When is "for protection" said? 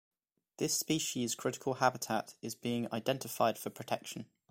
3.59-4.25